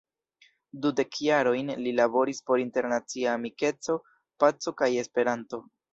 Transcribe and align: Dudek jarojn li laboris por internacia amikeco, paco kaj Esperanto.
Dudek 0.85 1.17
jarojn 1.25 1.69
li 1.83 1.93
laboris 1.99 2.41
por 2.49 2.63
internacia 2.63 3.35
amikeco, 3.41 3.99
paco 4.45 4.75
kaj 4.81 4.93
Esperanto. 5.03 5.63